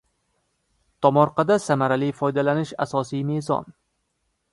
[1.05, 3.69] Tomorqadan samarali foydalanish– asosiy mezon